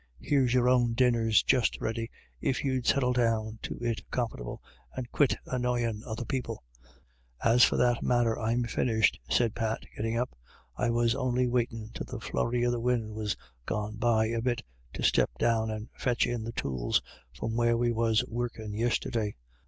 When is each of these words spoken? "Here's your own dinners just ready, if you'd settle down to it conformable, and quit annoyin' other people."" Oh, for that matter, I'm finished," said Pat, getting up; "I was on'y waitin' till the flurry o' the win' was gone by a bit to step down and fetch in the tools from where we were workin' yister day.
"Here's 0.19 0.51
your 0.55 0.67
own 0.67 0.95
dinners 0.95 1.43
just 1.43 1.79
ready, 1.79 2.09
if 2.39 2.63
you'd 2.65 2.87
settle 2.87 3.13
down 3.13 3.59
to 3.61 3.77
it 3.83 4.01
conformable, 4.09 4.59
and 4.95 5.11
quit 5.11 5.35
annoyin' 5.45 6.01
other 6.07 6.25
people."" 6.25 6.63
Oh, 7.45 7.59
for 7.59 7.77
that 7.77 8.01
matter, 8.01 8.35
I'm 8.39 8.63
finished," 8.63 9.19
said 9.29 9.53
Pat, 9.53 9.83
getting 9.95 10.17
up; 10.17 10.35
"I 10.75 10.89
was 10.89 11.13
on'y 11.13 11.45
waitin' 11.45 11.91
till 11.93 12.07
the 12.07 12.19
flurry 12.19 12.65
o' 12.65 12.71
the 12.71 12.79
win' 12.79 13.13
was 13.13 13.37
gone 13.67 13.97
by 13.97 14.25
a 14.25 14.41
bit 14.41 14.63
to 14.93 15.03
step 15.03 15.29
down 15.37 15.69
and 15.69 15.87
fetch 15.95 16.25
in 16.25 16.45
the 16.45 16.53
tools 16.53 17.03
from 17.37 17.55
where 17.55 17.77
we 17.77 17.91
were 17.91 18.15
workin' 18.27 18.71
yister 18.73 19.11
day. 19.11 19.35